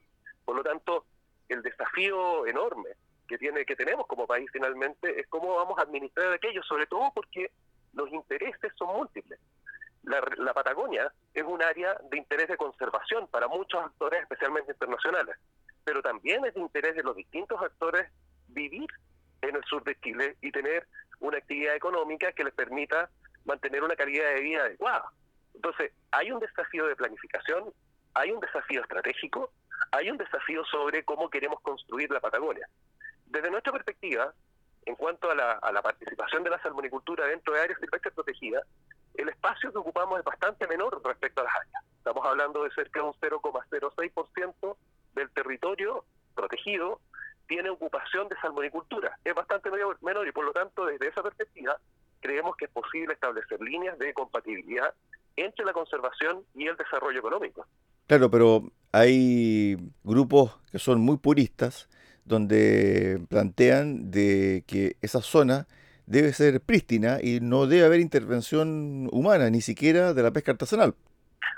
Por 0.45 0.57
lo 0.57 0.63
tanto, 0.63 1.07
el 1.49 1.63
desafío 1.63 2.47
enorme 2.47 2.91
que 3.27 3.39
tiene 3.39 3.65
que 3.65 3.77
tenemos 3.77 4.07
como 4.07 4.27
país 4.27 4.49
finalmente 4.53 5.19
es 5.19 5.27
cómo 5.29 5.55
vamos 5.57 5.79
a 5.79 5.83
administrar 5.83 6.33
aquello, 6.33 6.63
sobre 6.63 6.87
todo 6.87 7.11
porque 7.15 7.51
los 7.95 8.11
intereses 8.13 8.73
son 8.77 8.97
múltiples. 8.97 9.39
La, 10.03 10.23
la, 10.37 10.53
Patagonia 10.53 11.11
es 11.33 11.45
un 11.45 11.63
área 11.63 11.97
de 12.11 12.19
interés 12.19 12.49
de 12.49 12.59
conservación 12.59 13.27
para 13.29 13.49
muchos 13.49 13.83
actores, 13.83 14.21
especialmente 14.21 14.73
internacionales, 14.73 15.37
pero 15.83 16.03
también 16.03 16.45
es 16.45 16.53
de 16.53 16.61
interés 16.61 16.95
de 16.95 17.03
los 17.03 17.17
distintos 17.17 17.61
actores 17.63 18.11
vivir 18.49 18.89
en 19.41 19.57
el 19.57 19.65
sur 19.65 19.83
de 19.85 19.99
Chile 20.01 20.37
y 20.43 20.53
tener 20.53 20.87
una 21.21 21.39
actividad 21.39 21.75
económica 21.75 22.33
que 22.33 22.45
les 22.45 22.53
permita 22.53 23.09
mantener 23.45 23.83
una 23.83 23.97
calidad 23.97 24.35
de 24.35 24.41
vida 24.41 24.63
adecuada. 24.63 25.11
Entonces, 25.55 25.93
hay 26.11 26.31
un 26.33 26.41
desafío 26.41 26.87
de 26.87 26.97
planificación, 26.97 27.73
hay 28.15 28.31
un 28.31 28.41
desafío 28.41 28.83
estratégico, 28.83 29.51
hay 29.93 30.11
un 30.11 30.17
desafío 30.17 30.65
sobre 30.65 31.05
cómo 31.05 31.31
queremos 31.31 31.61
construir 31.61 32.11
la 32.11 32.21
Patagonia. 32.21 32.69
Desde 33.27 33.51
nuestra 33.51 33.73
perspectiva, 33.73 34.33
en 34.87 34.97
cuanto 34.97 35.31
a 35.31 35.35
la, 35.35 35.83
participación 35.83 36.43
de 36.45 36.51
la 36.51 36.63
salmonicultura 36.63 37.27
dentro 37.27 37.55
de 37.55 37.61
áreas 37.61 37.79
silvestres 37.81 38.15
protegidas, 38.15 38.65
el 39.15 39.29
espacio 39.29 39.73
que 39.73 39.79
ocupamos 39.79 40.19
es 40.19 40.25
bastante 40.25 40.67
menor 40.67 41.01
respecto 41.05 41.41
a 41.41 41.45
las 41.45 41.55
áreas. 41.55 41.85
Estamos 41.99 42.27
hablando 42.27 42.65
de 42.65 42.71
cerca 42.71 43.01
de 43.01 43.07
un 43.07 43.15
0,06% 43.15 44.77
del 45.15 45.31
territorio 45.31 46.05
protegido 46.35 47.01
tiene 47.47 47.71
ocupación 47.71 48.29
de 48.29 48.37
salmonicultura. 48.41 49.19
Es 49.25 49.35
bastante 49.35 49.71
menor 49.71 50.27
y 50.27 50.33
por 50.33 50.45
lo 50.45 50.53
tanto 50.53 50.87
desde 50.87 51.09
esa 51.09 51.23
perspectiva 51.23 51.79
creemos 52.21 52.57
que 52.57 52.65
es 52.67 52.71
posible 52.71 53.15
establecer 53.15 53.61
líneas 53.61 53.99
de 53.99 54.15
compatibilidad 54.15 54.95
entre 55.37 55.65
la 55.65 55.73
conservación 55.73 56.45
y 56.55 56.67
el 56.67 56.77
desarrollo 56.77 57.19
económico. 57.19 57.67
Claro, 58.07 58.31
pero 58.31 58.71
hay 58.93 59.77
grupos 60.03 60.59
que 60.71 60.79
son 60.79 61.01
muy 61.01 61.17
puristas 61.17 61.89
donde 62.25 63.21
plantean 63.29 64.11
de 64.11 64.65
que 64.67 64.97
esa 65.03 65.21
zona 65.21 65.67
debe 66.07 66.33
ser 66.33 66.61
prístina 66.61 67.19
y 67.23 67.41
no 67.41 67.67
debe 67.67 67.87
haber 67.87 68.01
intervención 68.01 69.09
humana, 69.13 69.51
ni 69.51 69.61
siquiera 69.61 70.13
de 70.13 70.23
la 70.23 70.33
pesca 70.33 70.53
artesanal. 70.53 70.95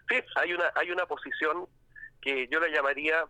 Sí, 0.09 0.17
hay 0.37 0.53
una, 0.53 0.73
hay 0.75 0.91
una 0.91 1.07
posición 1.07 1.67
que 2.21 2.49
yo 2.49 2.61
la 2.61 2.69
llamaría 2.69 3.25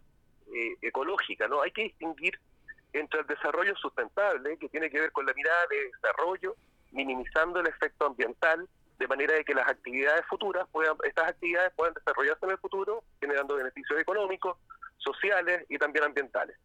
eh, 0.54 0.76
ecológica, 0.82 1.48
¿no? 1.48 1.62
Hay 1.62 1.70
que 1.70 1.84
distinguir 1.84 2.38
entre 2.92 3.20
el 3.20 3.26
desarrollo 3.26 3.74
sustentable, 3.76 4.56
que 4.58 4.68
tiene 4.68 4.90
que 4.90 5.00
ver 5.00 5.12
con 5.12 5.26
la 5.26 5.34
mirada 5.34 5.66
de 5.70 5.90
desarrollo, 5.92 6.56
minimizando 6.92 7.60
el 7.60 7.66
efecto 7.66 8.06
ambiental, 8.06 8.66
de 8.98 9.08
manera 9.08 9.34
de 9.34 9.44
que 9.44 9.54
las 9.54 9.68
actividades 9.68 10.24
futuras 10.26 10.66
puedan, 10.72 10.96
estas 11.04 11.28
actividades 11.28 11.72
puedan 11.76 11.94
desarrollarse 11.94 12.44
en 12.44 12.52
el 12.52 12.58
futuro, 12.58 13.04
generando 13.20 13.56
beneficios 13.56 14.00
económicos, 14.00 14.56
sociales 14.98 15.64
y 15.68 15.78
también 15.78 16.04
ambientales. 16.04 16.56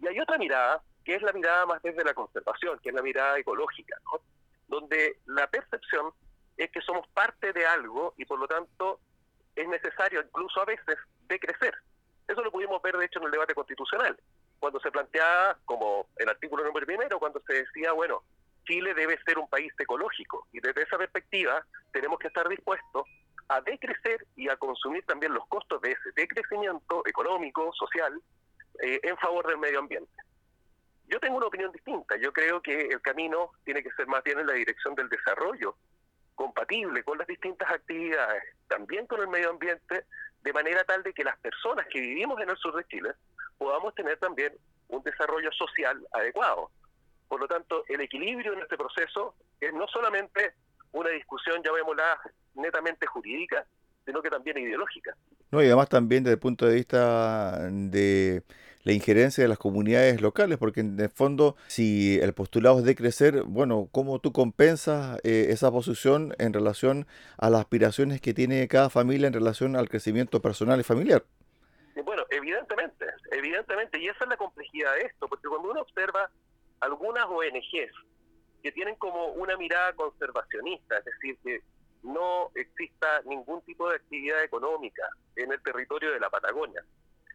Y 0.00 0.08
hay 0.08 0.18
otra 0.20 0.38
mirada, 0.38 0.82
que 1.04 1.14
es 1.14 1.22
la 1.22 1.32
mirada 1.32 1.66
más 1.66 1.82
desde 1.82 2.04
la 2.04 2.14
conservación, 2.14 2.78
que 2.80 2.90
es 2.90 2.94
la 2.94 3.02
mirada 3.02 3.38
ecológica, 3.38 3.96
¿no? 4.04 4.20
donde 4.68 5.18
la 5.26 5.46
percepción 5.46 6.12
es 6.56 6.70
que 6.70 6.80
somos 6.80 7.06
parte 7.08 7.52
de 7.52 7.66
algo 7.66 8.14
y 8.16 8.24
por 8.24 8.38
lo 8.38 8.48
tanto 8.48 9.00
es 9.54 9.68
necesario 9.68 10.20
incluso 10.20 10.60
a 10.60 10.64
veces 10.64 10.96
decrecer. 11.28 11.74
Eso 12.26 12.42
lo 12.42 12.50
pudimos 12.50 12.82
ver 12.82 12.96
de 12.96 13.04
hecho 13.04 13.20
en 13.20 13.26
el 13.26 13.30
debate 13.30 13.54
constitucional, 13.54 14.18
cuando 14.58 14.80
se 14.80 14.90
planteaba 14.90 15.56
como 15.64 16.08
el 16.16 16.28
artículo 16.28 16.64
número 16.64 16.86
primero, 16.86 17.18
cuando 17.18 17.40
se 17.46 17.52
decía, 17.64 17.92
bueno, 17.92 18.22
Chile 18.66 18.94
debe 18.94 19.18
ser 19.24 19.38
un 19.38 19.48
país 19.48 19.72
ecológico 19.78 20.46
y 20.52 20.60
desde 20.60 20.82
esa 20.82 20.98
perspectiva 20.98 21.64
tenemos 21.92 22.18
que 22.18 22.28
estar 22.28 22.48
dispuestos 22.48 23.06
a 23.48 23.60
decrecer 23.60 24.26
y 24.36 24.48
a 24.48 24.56
consumir 24.56 25.04
también 25.06 25.32
los 25.32 25.46
costos 25.46 25.80
de 25.80 25.92
ese 25.92 26.10
decrecimiento 26.14 27.02
económico, 27.06 27.72
social, 27.72 28.20
eh, 28.82 29.00
en 29.02 29.16
favor 29.16 29.46
del 29.46 29.58
medio 29.58 29.78
ambiente. 29.78 30.12
Yo 31.08 31.20
tengo 31.20 31.36
una 31.36 31.46
opinión 31.46 31.70
distinta. 31.70 32.16
Yo 32.16 32.32
creo 32.32 32.60
que 32.60 32.88
el 32.88 33.00
camino 33.00 33.52
tiene 33.64 33.82
que 33.82 33.92
ser 33.92 34.06
más 34.08 34.22
bien 34.24 34.40
en 34.40 34.46
la 34.46 34.54
dirección 34.54 34.94
del 34.96 35.08
desarrollo, 35.08 35.76
compatible 36.34 37.02
con 37.04 37.18
las 37.18 37.26
distintas 37.26 37.70
actividades, 37.70 38.42
también 38.68 39.06
con 39.06 39.20
el 39.20 39.28
medio 39.28 39.50
ambiente, 39.50 40.04
de 40.42 40.52
manera 40.52 40.84
tal 40.84 41.02
de 41.02 41.12
que 41.12 41.24
las 41.24 41.38
personas 41.38 41.86
que 41.90 42.00
vivimos 42.00 42.40
en 42.40 42.50
el 42.50 42.56
sur 42.56 42.74
de 42.74 42.84
Chile 42.86 43.12
podamos 43.58 43.94
tener 43.94 44.18
también 44.18 44.52
un 44.88 45.02
desarrollo 45.02 45.50
social 45.52 46.06
adecuado. 46.12 46.70
Por 47.28 47.40
lo 47.40 47.48
tanto, 47.48 47.84
el 47.88 48.00
equilibrio 48.00 48.52
en 48.52 48.60
este 48.60 48.76
proceso 48.76 49.34
es 49.60 49.72
no 49.72 49.86
solamente 49.88 50.54
una 50.92 51.10
discusión, 51.10 51.62
llamémosla, 51.62 52.20
netamente 52.54 53.06
jurídica, 53.06 53.66
sino 54.04 54.22
que 54.22 54.30
también 54.30 54.58
ideológica. 54.58 55.16
No, 55.50 55.62
y 55.62 55.66
además 55.66 55.88
también 55.88 56.24
desde 56.24 56.34
el 56.34 56.40
punto 56.40 56.66
de 56.66 56.74
vista 56.74 57.68
de 57.70 58.42
la 58.86 58.92
injerencia 58.92 59.42
de 59.42 59.48
las 59.48 59.58
comunidades 59.58 60.20
locales, 60.20 60.58
porque 60.58 60.80
en 60.80 60.98
el 61.00 61.08
fondo, 61.08 61.56
si 61.66 62.20
el 62.20 62.32
postulado 62.34 62.78
es 62.78 62.84
de 62.84 62.94
crecer, 62.94 63.42
bueno, 63.42 63.88
¿cómo 63.90 64.20
tú 64.20 64.32
compensas 64.32 65.18
eh, 65.24 65.48
esa 65.50 65.72
posición 65.72 66.34
en 66.38 66.52
relación 66.52 67.06
a 67.36 67.50
las 67.50 67.62
aspiraciones 67.62 68.20
que 68.20 68.32
tiene 68.32 68.68
cada 68.68 68.88
familia 68.88 69.26
en 69.26 69.32
relación 69.32 69.74
al 69.74 69.88
crecimiento 69.88 70.40
personal 70.40 70.78
y 70.78 70.84
familiar? 70.84 71.24
Bueno, 72.04 72.22
evidentemente, 72.30 73.06
evidentemente, 73.32 73.98
y 73.98 74.06
esa 74.06 74.22
es 74.22 74.30
la 74.30 74.36
complejidad 74.36 74.94
de 74.94 75.02
esto, 75.06 75.26
porque 75.26 75.48
cuando 75.48 75.72
uno 75.72 75.80
observa 75.80 76.30
algunas 76.80 77.24
ONGs 77.26 77.92
que 78.62 78.72
tienen 78.72 78.96
como 78.96 79.26
una 79.28 79.56
mirada 79.56 79.92
conservacionista, 79.92 80.98
es 80.98 81.04
decir, 81.04 81.38
que 81.42 81.60
no 82.02 82.50
exista 82.54 83.22
ningún 83.24 83.62
tipo 83.62 83.88
de 83.88 83.96
actividad 83.96 84.42
económica 84.42 85.08
en 85.36 85.52
el 85.52 85.62
territorio 85.62 86.12
de 86.12 86.20
la 86.20 86.30
Patagonia, 86.30 86.84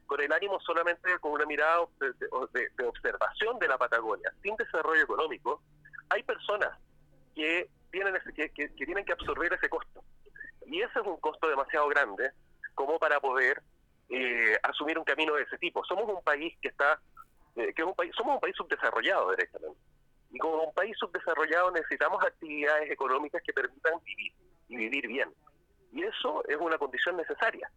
con 0.05 0.19
el 0.21 0.31
ánimo 0.31 0.60
solamente 0.60 1.17
con 1.19 1.31
una 1.31 1.45
mirada 1.45 1.86
de, 2.00 2.86
observación 2.86 3.60
de 3.60 3.67
la 3.67 3.77
Patagonia, 3.77 4.31
sin 4.41 4.55
desarrollo 4.55 5.03
económico, 5.03 5.62
hay 6.10 6.24
personas 6.24 6.77
que 7.33 7.69
tienen, 7.91 8.13
que, 8.36 8.67
tienen 8.69 9.05
que 9.05 9.13
absorber 9.13 9.53
ese 9.53 9.69
costo. 9.69 10.03
Y 10.65 10.81
ese 10.81 11.00
es 11.00 11.05
un 11.05 11.17
costo 11.17 11.48
demasiado 11.48 11.88
grande 11.88 12.31
como 12.75 13.00
para 13.00 13.19
poder 13.19 13.62
eh, 14.10 14.57
asumir 14.63 14.98
un 14.98 15.05
camino 15.05 15.36
de 15.36 15.43
ese 15.43 15.57
tipo. 15.57 15.83
Somos 15.86 16.05
un 16.10 16.21
país 16.24 16.57
que 16.62 16.69
está, 16.69 17.00
eh, 17.55 17.74
que 17.74 17.81
es 17.81 17.88
un 17.88 17.96
país, 17.96 18.12
somos 18.15 18.36
un 18.36 18.41
país 18.41 18.55
subdesarrollado 18.55 19.31
directamente. 19.31 19.79
Y 20.31 20.38
como 20.38 20.63
un 20.63 20.74
país 20.74 20.96
subdesarrollado 20.98 21.72
necesitamos 21.72 22.24
actividades 22.24 22.89
económicas 22.89 23.41
que 23.46 23.53
permitan 23.53 23.93
vivir 24.03 24.34
y 24.70 24.75
vivir 24.75 25.08
bien. 25.08 25.29
Y 25.91 26.03
eso 26.03 26.43
es 26.48 26.58
una 26.58 26.77
condición 26.77 27.17
necesaria 27.17 27.70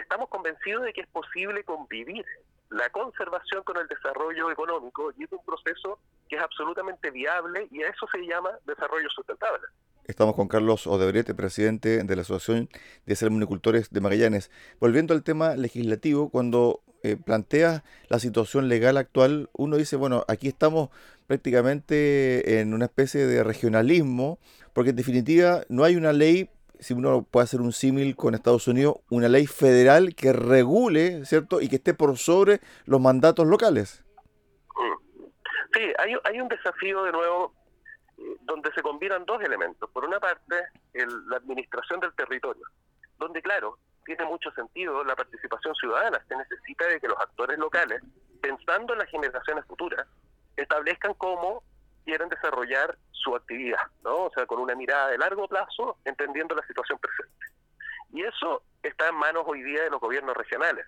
estamos 0.00 0.28
convencidos 0.28 0.84
de 0.84 0.92
que 0.92 1.02
es 1.02 1.06
posible 1.08 1.64
convivir 1.64 2.24
la 2.70 2.88
conservación 2.90 3.62
con 3.62 3.76
el 3.76 3.86
desarrollo 3.86 4.50
económico 4.50 5.12
y 5.16 5.24
es 5.24 5.32
un 5.32 5.44
proceso 5.44 6.00
que 6.28 6.36
es 6.36 6.42
absolutamente 6.42 7.10
viable 7.10 7.68
y 7.70 7.82
a 7.82 7.88
eso 7.88 8.06
se 8.12 8.26
llama 8.26 8.50
desarrollo 8.66 9.08
sustentable. 9.10 9.66
Estamos 10.04 10.34
con 10.34 10.48
Carlos 10.48 10.86
Odebrete, 10.86 11.34
presidente 11.34 12.02
de 12.02 12.16
la 12.16 12.22
Asociación 12.22 12.68
de 13.06 13.16
Salmonicultores 13.16 13.90
de 13.90 14.00
Magallanes. 14.00 14.50
Volviendo 14.78 15.14
al 15.14 15.22
tema 15.22 15.56
legislativo, 15.56 16.28
cuando 16.28 16.80
eh, 17.04 17.18
planteas 17.22 17.82
la 18.08 18.18
situación 18.18 18.66
legal 18.66 18.96
actual, 18.96 19.50
uno 19.52 19.76
dice, 19.76 19.94
bueno, 19.94 20.24
aquí 20.26 20.48
estamos 20.48 20.88
prácticamente 21.26 22.60
en 22.60 22.72
una 22.72 22.86
especie 22.86 23.26
de 23.26 23.44
regionalismo, 23.44 24.38
porque 24.72 24.90
en 24.90 24.96
definitiva 24.96 25.64
no 25.68 25.84
hay 25.84 25.96
una 25.96 26.14
ley, 26.14 26.48
si 26.80 26.94
uno 26.94 27.22
puede 27.30 27.44
hacer 27.44 27.60
un 27.60 27.72
símil 27.72 28.16
con 28.16 28.34
Estados 28.34 28.68
Unidos, 28.68 28.96
una 29.10 29.28
ley 29.28 29.46
federal 29.46 30.14
que 30.14 30.32
regule, 30.32 31.26
¿cierto? 31.26 31.60
Y 31.60 31.68
que 31.68 31.76
esté 31.76 31.92
por 31.92 32.16
sobre 32.16 32.62
los 32.86 33.02
mandatos 33.02 33.46
locales. 33.46 34.02
Sí, 35.74 35.82
hay, 35.98 36.14
hay 36.24 36.40
un 36.40 36.48
desafío 36.48 37.04
de 37.04 37.12
nuevo 37.12 37.52
eh, 38.16 38.22
donde 38.44 38.72
se 38.72 38.80
combinan 38.80 39.26
dos 39.26 39.42
elementos. 39.42 39.90
Por 39.90 40.06
una 40.06 40.18
parte, 40.20 40.56
la 41.28 41.36
administración 41.36 42.00
del 42.00 42.14
territorio, 42.14 42.64
donde, 43.18 43.42
claro, 43.42 43.78
tiene 44.04 44.24
mucho 44.24 44.50
sentido 44.52 45.02
la 45.04 45.16
participación 45.16 45.74
ciudadana. 45.74 46.22
Se 46.28 46.36
necesita 46.36 46.86
de 46.86 47.00
que 47.00 47.08
los 47.08 47.18
actores 47.18 47.58
locales, 47.58 48.02
pensando 48.40 48.92
en 48.92 49.00
las 49.00 49.10
generaciones 49.10 49.64
futuras, 49.66 50.06
establezcan 50.56 51.14
cómo 51.14 51.62
quieren 52.04 52.28
desarrollar 52.28 52.96
su 53.10 53.34
actividad, 53.34 53.80
¿no? 54.02 54.24
O 54.24 54.30
sea, 54.34 54.46
con 54.46 54.60
una 54.60 54.74
mirada 54.74 55.08
de 55.08 55.18
largo 55.18 55.48
plazo, 55.48 55.96
entendiendo 56.04 56.54
la 56.54 56.66
situación 56.66 56.98
presente. 56.98 57.46
Y 58.12 58.22
eso 58.22 58.62
está 58.82 59.08
en 59.08 59.16
manos 59.16 59.44
hoy 59.46 59.62
día 59.62 59.82
de 59.84 59.90
los 59.90 60.00
gobiernos 60.00 60.36
regionales. 60.36 60.86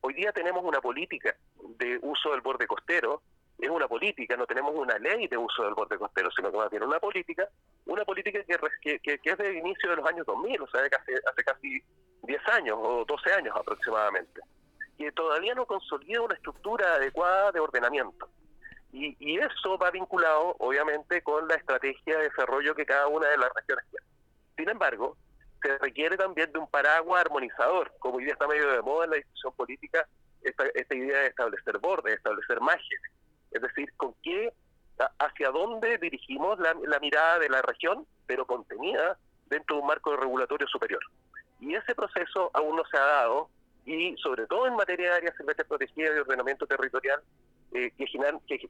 Hoy 0.00 0.14
día 0.14 0.32
tenemos 0.32 0.64
una 0.64 0.80
política 0.80 1.34
de 1.78 1.98
uso 2.02 2.30
del 2.30 2.40
borde 2.40 2.66
costero 2.66 3.22
es 3.62 3.70
una 3.70 3.86
política, 3.86 4.36
no 4.36 4.46
tenemos 4.46 4.74
una 4.74 4.98
ley 4.98 5.28
de 5.28 5.36
uso 5.36 5.62
del 5.62 5.74
borde 5.74 5.96
costero, 5.96 6.30
sino 6.32 6.50
que 6.50 6.56
más 6.56 6.70
bien 6.70 6.82
una 6.82 6.98
política, 6.98 7.48
una 7.86 8.04
política 8.04 8.40
que, 8.80 8.98
que, 8.98 9.20
es 9.22 9.38
del 9.38 9.56
inicio 9.56 9.90
de 9.90 9.96
los 9.96 10.06
años 10.06 10.26
2000, 10.26 10.62
o 10.62 10.66
sea, 10.66 10.82
de 10.82 10.90
casi, 10.90 11.12
hace 11.12 11.44
casi 11.44 11.82
10 12.32 12.48
años 12.48 12.78
o 12.80 13.04
12 13.04 13.32
años 13.32 13.54
aproximadamente, 13.56 14.40
que 14.96 15.12
todavía 15.12 15.54
no 15.54 15.66
consolida 15.66 16.22
una 16.22 16.34
estructura 16.34 16.94
adecuada 16.94 17.52
de 17.52 17.60
ordenamiento. 17.60 18.28
Y, 18.92 19.38
eso 19.38 19.78
va 19.78 19.90
vinculado, 19.90 20.54
obviamente, 20.58 21.22
con 21.22 21.48
la 21.48 21.54
estrategia 21.54 22.18
de 22.18 22.24
desarrollo 22.24 22.74
que 22.74 22.84
cada 22.84 23.06
una 23.08 23.26
de 23.28 23.38
las 23.38 23.50
regiones 23.54 23.86
tiene. 23.90 24.06
Sin 24.56 24.68
embargo, 24.68 25.16
se 25.62 25.78
requiere 25.78 26.16
también 26.18 26.52
de 26.52 26.58
un 26.58 26.68
paraguas 26.68 27.22
armonizador, 27.22 27.90
como 27.98 28.16
hoy 28.16 28.24
día 28.24 28.34
está 28.34 28.46
medio 28.46 28.70
de 28.70 28.82
moda 28.82 29.04
en 29.04 29.10
la 29.12 29.16
discusión 29.16 29.54
política, 29.54 30.06
esta, 30.42 30.64
esta 30.74 30.94
idea 30.94 31.20
de 31.20 31.26
establecer 31.28 31.78
bordes, 31.78 32.12
de 32.12 32.16
establecer 32.16 32.60
márgenes 32.60 33.12
es 33.52 33.62
decir, 33.62 33.92
con 33.96 34.14
qué, 34.22 34.52
hacia 35.18 35.50
dónde 35.50 35.98
dirigimos 35.98 36.58
la, 36.58 36.74
mirada 37.00 37.38
de 37.38 37.48
la 37.48 37.62
región, 37.62 38.06
pero 38.26 38.46
contenida 38.46 39.18
dentro 39.46 39.76
de 39.76 39.82
un 39.82 39.88
marco 39.88 40.16
regulatorio 40.16 40.66
superior. 40.68 41.02
Y 41.62 41.76
ese 41.76 41.94
proceso 41.94 42.50
aún 42.54 42.74
no 42.74 42.82
se 42.90 42.96
ha 42.98 43.04
dado, 43.04 43.48
y 43.86 44.16
sobre 44.16 44.48
todo 44.48 44.66
en 44.66 44.74
materia 44.74 45.10
de 45.10 45.16
áreas 45.18 45.36
silvestres 45.36 45.68
protegidas 45.68 46.16
y 46.16 46.18
ordenamiento 46.18 46.66
territorial, 46.66 47.20
eh, 47.72 47.92
que, 47.96 48.04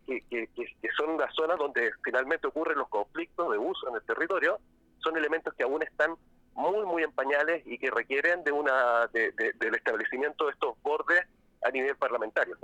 que, 0.06 0.20
que, 0.28 0.88
son 0.94 1.16
las 1.16 1.34
zonas 1.34 1.56
donde 1.58 1.90
finalmente 2.04 2.46
ocurren 2.46 2.76
los 2.76 2.88
conflictos 2.88 3.50
de 3.50 3.56
uso 3.56 3.88
en 3.88 3.94
el 3.94 4.02
territorio, 4.02 4.58
son 4.98 5.16
elementos 5.16 5.54
que 5.54 5.64
aún 5.64 5.82
están 5.82 6.14
muy, 6.52 6.84
muy 6.84 7.02
en 7.02 7.12
pañales 7.12 7.62
y 7.66 7.78
que 7.78 7.90
requieren 7.90 8.44
de 8.44 8.52
una 8.52 9.06
del 9.12 9.74
establecimiento 9.74 10.44
de 10.44 10.52
estos 10.52 10.76
bordes 10.82 11.22
a 11.64 11.70
nivel 11.70 11.96
parlamentario. 11.96 12.58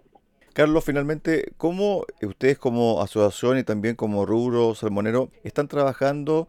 Carlos, 0.52 0.84
finalmente, 0.84 1.52
¿cómo 1.56 2.04
ustedes 2.20 2.58
como 2.58 3.00
asociación 3.00 3.56
y 3.56 3.64
también 3.64 3.96
como 3.96 4.26
rubro 4.26 4.74
salmonero 4.74 5.30
están 5.42 5.68
trabajando 5.68 6.48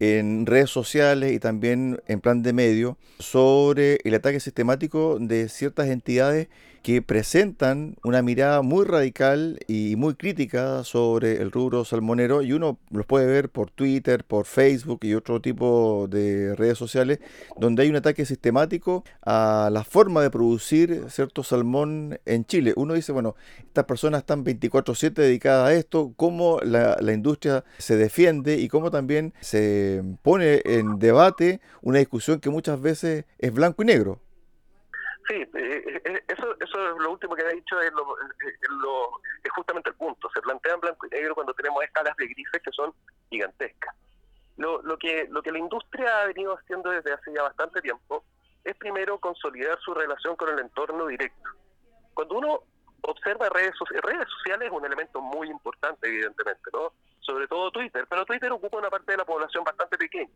en 0.00 0.46
redes 0.46 0.70
sociales 0.70 1.32
y 1.32 1.38
también 1.38 2.02
en 2.08 2.20
plan 2.20 2.42
de 2.42 2.52
medio 2.52 2.96
sobre 3.18 4.00
el 4.04 4.14
ataque 4.14 4.40
sistemático 4.40 5.18
de 5.20 5.48
ciertas 5.48 5.88
entidades 5.88 6.48
que 6.82 7.02
presentan 7.02 7.96
una 8.02 8.22
mirada 8.22 8.62
muy 8.62 8.84
radical 8.84 9.58
y 9.66 9.96
muy 9.96 10.14
crítica 10.14 10.82
sobre 10.84 11.42
el 11.42 11.50
rubro 11.50 11.84
salmonero 11.84 12.42
y 12.42 12.52
uno 12.52 12.78
los 12.90 13.06
puede 13.06 13.26
ver 13.26 13.50
por 13.50 13.70
Twitter, 13.70 14.24
por 14.24 14.46
Facebook 14.46 15.00
y 15.02 15.14
otro 15.14 15.40
tipo 15.40 16.06
de 16.08 16.54
redes 16.56 16.78
sociales 16.78 17.20
donde 17.58 17.82
hay 17.82 17.90
un 17.90 17.96
ataque 17.96 18.24
sistemático 18.24 19.04
a 19.24 19.68
la 19.72 19.84
forma 19.84 20.22
de 20.22 20.30
producir 20.30 21.04
cierto 21.10 21.42
salmón 21.42 22.18
en 22.24 22.44
Chile. 22.46 22.72
Uno 22.76 22.94
dice, 22.94 23.12
bueno, 23.12 23.36
estas 23.58 23.84
personas 23.84 24.20
están 24.20 24.44
24/7 24.44 25.22
dedicadas 25.22 25.68
a 25.68 25.74
esto, 25.74 26.12
cómo 26.16 26.60
la, 26.60 26.98
industria 27.10 27.64
se 27.78 27.96
defiende 27.96 28.58
y 28.58 28.68
cómo 28.68 28.90
también 28.90 29.34
se 29.40 30.02
pone 30.22 30.62
en 30.64 30.98
debate 30.98 31.60
una 31.82 31.98
discusión 31.98 32.40
que 32.40 32.50
muchas 32.50 32.80
veces 32.80 33.24
es 33.38 33.52
blanco 33.52 33.82
y 33.82 33.86
negro. 33.86 34.20
Sí, 35.30 35.36
eh, 35.36 35.48
eh, 35.54 36.02
eh, 36.04 36.24
eso, 36.26 36.56
eso 36.58 36.88
es 36.88 36.96
lo 37.00 37.12
último 37.12 37.36
que 37.36 37.42
ha 37.42 37.50
dicho, 37.50 37.80
es, 37.80 37.92
lo, 37.92 38.16
es, 39.44 39.52
justamente 39.52 39.90
el 39.90 39.94
punto. 39.94 40.28
Se 40.34 40.40
plantean 40.40 40.80
blanco 40.80 41.06
y 41.06 41.10
negro 41.10 41.36
cuando 41.36 41.54
tenemos 41.54 41.84
escalas 41.84 42.16
de 42.16 42.26
grises 42.26 42.60
que 42.60 42.72
son 42.72 42.92
gigantescas. 43.30 43.94
Lo, 44.56 44.82
lo, 44.82 44.98
que, 44.98 45.28
lo 45.30 45.40
que 45.40 45.52
la 45.52 45.60
industria 45.60 46.22
ha 46.22 46.26
venido 46.26 46.58
haciendo 46.58 46.90
desde 46.90 47.12
hace 47.12 47.32
ya 47.32 47.44
bastante 47.44 47.80
tiempo 47.80 48.24
es 48.64 48.74
primero 48.74 49.20
consolidar 49.20 49.78
su 49.78 49.94
relación 49.94 50.34
con 50.34 50.48
el 50.48 50.58
entorno 50.58 51.06
directo. 51.06 51.48
Cuando 52.12 52.34
uno 52.34 52.60
observa 53.02 53.48
redes, 53.50 53.74
redes 54.02 54.28
sociales 54.36 54.66
es 54.66 54.72
un 54.72 54.84
elemento 54.84 55.20
muy 55.20 55.48
importante, 55.48 56.08
evidentemente, 56.08 56.70
¿no? 56.72 56.92
Sobre 57.20 57.46
todo 57.46 57.70
Twitter, 57.70 58.04
pero 58.10 58.24
Twitter 58.24 58.50
ocupa 58.50 58.78
una 58.78 58.90
parte 58.90 59.12
de 59.12 59.18
la 59.18 59.24
población 59.24 59.62
bastante 59.62 59.96
pequeña. 59.96 60.32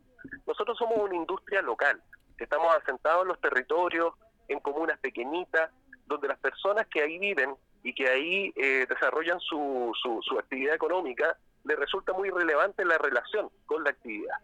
Nosotros 0.47 0.77
somos 0.77 0.97
una 0.99 1.15
industria 1.15 1.61
local, 1.61 2.01
estamos 2.37 2.73
asentados 2.77 3.23
en 3.23 3.27
los 3.27 3.41
territorios, 3.41 4.13
en 4.47 4.59
comunas 4.59 4.99
pequeñitas, 4.99 5.71
donde 6.05 6.27
las 6.27 6.39
personas 6.39 6.87
que 6.87 7.01
ahí 7.01 7.17
viven 7.17 7.55
y 7.83 7.93
que 7.93 8.09
ahí 8.09 8.53
eh, 8.55 8.85
desarrollan 8.89 9.39
su, 9.39 9.91
su, 10.01 10.39
actividad 10.39 10.75
económica, 10.75 11.37
les 11.63 11.77
resulta 11.77 12.13
muy 12.13 12.29
relevante 12.29 12.85
la 12.85 12.97
relación 12.97 13.49
con 13.65 13.83
la 13.83 13.91
actividad. 13.91 14.35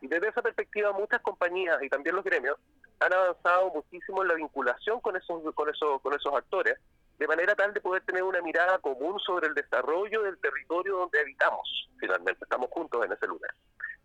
Y 0.00 0.06
desde 0.06 0.28
esa 0.28 0.42
perspectiva, 0.42 0.92
muchas 0.92 1.20
compañías 1.20 1.82
y 1.82 1.88
también 1.88 2.14
los 2.14 2.24
gremios 2.24 2.56
han 3.00 3.12
avanzado 3.12 3.70
muchísimo 3.70 4.22
en 4.22 4.28
la 4.28 4.34
vinculación 4.34 5.00
con 5.00 5.16
esos, 5.16 5.54
con 5.54 5.68
esos, 5.68 6.00
con 6.02 6.14
esos 6.14 6.34
actores, 6.34 6.78
de 7.18 7.26
manera 7.26 7.54
tal 7.54 7.72
de 7.72 7.80
poder 7.80 8.02
tener 8.02 8.22
una 8.22 8.40
mirada 8.42 8.78
común 8.78 9.18
sobre 9.20 9.48
el 9.48 9.54
desarrollo 9.54 10.22
del 10.22 10.38
territorio 10.38 10.96
donde 10.98 11.20
habitamos, 11.20 11.88
finalmente, 11.98 12.44
estamos 12.44 12.70
juntos 12.70 13.04
en 13.04 13.12
ese 13.12 13.26
lugar. 13.26 13.52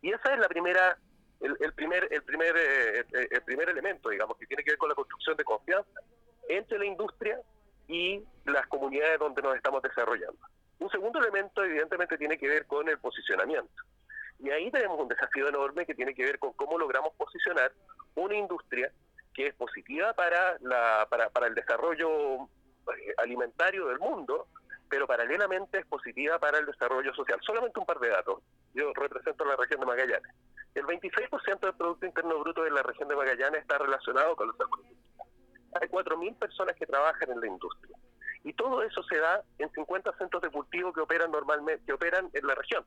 Y 0.01 0.12
esa 0.12 0.33
es 0.33 0.39
la 0.39 0.47
primera 0.47 0.97
el, 1.39 1.73
primer 1.73 2.08
el 2.12 2.23
primer 2.23 2.56
eh, 2.58 2.99
eh, 2.99 3.28
el 3.32 3.41
primer 3.43 3.69
elemento 3.69 4.10
digamos 4.10 4.38
que 4.38 4.45
tiene 4.45 4.63
que 4.63 4.71
ver 4.71 4.78
con 4.78 4.89
la 4.89 4.95
construcción 4.95 5.38
de 5.38 5.43
confianza 5.43 6.02
entre 6.47 6.78
la 6.78 6.86
industria 6.86 7.39
y 7.88 8.23
las 8.45 8.67
comunidades 8.67 9.19
donde 9.19 9.41
nos 9.41 9.56
estamos 9.56 9.82
desarrollando 9.82 10.39
un 10.80 10.89
segundo 10.89 11.19
elemento 11.19 11.63
evidentemente 11.63 12.17
tiene 12.17 12.38
que 12.38 12.47
ver 12.47 12.65
con 12.65 12.88
el 12.89 12.99
posicionamiento 12.99 13.84
y 14.39 14.49
ahí 14.49 14.69
tenemos 14.71 14.99
un 14.99 15.08
desafío 15.08 15.47
enorme 15.47 15.86
que 15.86 15.95
tiene 15.95 16.13
que 16.13 16.23
ver 16.23 16.39
con 16.39 16.54
cómo 16.54 16.78
logramos 16.78 17.13
posicionar 17.15 17.71
una 18.15 18.36
industria 18.36 18.91
que 19.34 19.47
es 19.47 19.54
positiva 19.56 20.13
para 20.13 20.58
la 20.60 21.08
para, 21.10 21.30
para 21.30 21.47
el 21.47 21.56
desarrollo 21.56 22.43
eh, 22.43 23.13
alimentario 23.17 23.88
del 23.88 23.99
mundo 23.99 24.47
pero 24.89 25.08
paralelamente 25.08 25.80
es 25.80 25.86
positiva 25.86 26.39
para 26.39 26.58
el 26.58 26.65
desarrollo 26.65 27.13
social. 27.13 27.39
Solamente 27.45 27.80
un 27.80 27.86
par 27.86 27.99
de 27.99 28.10
datos. 28.10 28.41
Yo 28.73 28.91
represento 28.93 29.45
la 29.45 29.56
región 29.56 29.80
de 29.80 29.86
Magallanes. 29.86 30.34
El 30.75 30.86
26% 30.86 31.60
del 31.60 31.73
Producto 31.73 32.05
Interno 32.05 32.39
Bruto 32.39 32.63
de 32.63 32.71
la 32.71 32.84
región 32.84 33.10
de 33.10 33.15
Magallanes 33.15 33.62
está 33.62 33.77
relacionado 33.77 34.36
con 34.36 34.47
los 34.47 34.58
salmonicultura. 34.58 35.23
Hay 35.82 35.88
4.000 35.88 36.36
personas 36.38 36.75
que 36.75 36.86
trabajan 36.86 37.32
en 37.32 37.39
la 37.39 37.47
industria. 37.47 37.95
Y 38.43 38.53
todo 38.53 38.82
eso 38.84 39.03
se 39.03 39.17
da 39.17 39.43
en 39.58 39.69
50 39.71 40.17
centros 40.17 40.41
de 40.41 40.49
cultivo 40.49 40.93
que 40.93 41.01
operan 41.01 41.32
normalmente, 41.32 41.84
que 41.86 41.93
operan 41.93 42.29
en 42.34 42.47
la 42.47 42.55
región, 42.55 42.86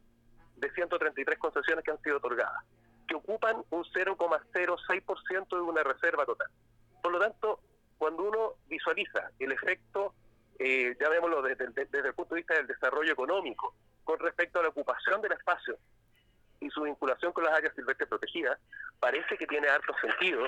de 0.56 0.70
133 0.70 1.38
concesiones 1.38 1.84
que 1.84 1.90
han 1.90 2.00
sido 2.02 2.16
otorgadas, 2.16 2.64
que 3.06 3.14
ocupan 3.14 3.62
un 3.70 3.84
0,06% 3.84 5.48
de 5.48 5.60
una 5.60 5.82
reserva 5.82 6.24
total. 6.24 6.48
Por 7.02 7.12
lo 7.12 7.18
tanto, 7.18 7.60
cuando 7.98 8.22
uno 8.22 8.54
visualiza 8.68 9.30
el 9.38 9.52
efecto, 9.52 10.14
eh, 10.58 10.96
llamémoslo 10.98 11.42
desde, 11.42 11.68
desde 11.68 12.08
el 12.08 12.14
punto 12.14 12.34
de 12.34 12.40
vista 12.40 12.54
del 12.54 12.66
desarrollo 12.66 13.12
económico, 13.12 13.74
con 14.04 14.18
respecto 14.18 14.58
a 14.58 14.62
la 14.62 14.68
ocupación 14.70 15.20
del 15.20 15.32
espacio 15.32 15.76
y 16.62 16.70
su 16.70 16.82
vinculación 16.82 17.32
con 17.32 17.44
las 17.44 17.54
áreas 17.54 17.74
silvestres 17.74 18.08
protegidas, 18.08 18.58
parece 19.00 19.36
que 19.36 19.46
tiene 19.46 19.68
harto 19.68 19.92
sentido 20.00 20.42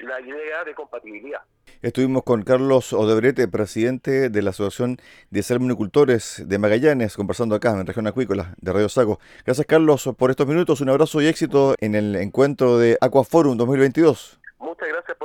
la 0.00 0.20
idea 0.20 0.64
de 0.64 0.74
compatibilidad. 0.74 1.42
Estuvimos 1.82 2.24
con 2.24 2.42
Carlos 2.42 2.92
Odebrete, 2.92 3.48
presidente 3.48 4.28
de 4.28 4.42
la 4.42 4.50
Asociación 4.50 4.98
de 5.30 5.42
Salmonicultores 5.42 6.42
de 6.46 6.58
Magallanes, 6.58 7.16
conversando 7.16 7.54
acá 7.54 7.70
en 7.70 7.86
Región 7.86 8.06
Acuícola 8.06 8.54
de 8.58 8.72
Radio 8.72 8.88
Sago. 8.88 9.18
Gracias, 9.44 9.66
Carlos, 9.66 10.08
por 10.18 10.30
estos 10.30 10.46
minutos. 10.46 10.80
Un 10.80 10.90
abrazo 10.90 11.20
y 11.20 11.26
éxito 11.26 11.74
en 11.78 11.94
el 11.94 12.16
encuentro 12.16 12.78
de 12.78 12.98
Aquaforum 13.00 13.56
2022. 13.56 14.40
Muchas 14.58 14.88
gracias 14.88 15.16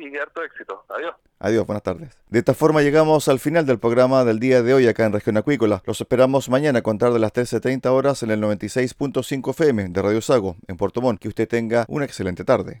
y 0.00 0.16
harto 0.16 0.42
éxito. 0.42 0.84
Adiós. 0.88 1.14
Adiós, 1.38 1.66
buenas 1.66 1.82
tardes. 1.82 2.16
De 2.28 2.38
esta 2.38 2.54
forma 2.54 2.82
llegamos 2.82 3.28
al 3.28 3.40
final 3.40 3.66
del 3.66 3.78
programa 3.78 4.24
del 4.24 4.38
día 4.38 4.62
de 4.62 4.74
hoy 4.74 4.86
acá 4.86 5.06
en 5.06 5.12
Región 5.12 5.36
Acuícola. 5.36 5.82
Los 5.86 6.00
esperamos 6.00 6.48
mañana 6.48 6.78
a 6.80 6.82
contar 6.82 7.12
de 7.12 7.18
las 7.18 7.32
13.30 7.32 7.86
horas 7.86 8.22
en 8.22 8.30
el 8.30 8.40
96.5 8.40 9.50
FM 9.50 9.88
de 9.88 10.02
Radio 10.02 10.20
Sago, 10.20 10.56
en 10.68 10.76
Puerto 10.76 11.00
Montt. 11.00 11.20
Que 11.20 11.28
usted 11.28 11.48
tenga 11.48 11.84
una 11.88 12.04
excelente 12.04 12.44
tarde. 12.44 12.80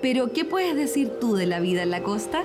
pero 0.00 0.32
¿qué 0.32 0.44
puedes 0.44 0.76
decir 0.76 1.10
tú 1.20 1.34
de 1.34 1.46
la 1.46 1.60
vida 1.60 1.82
en 1.82 1.90
la 1.90 2.02
costa? 2.02 2.44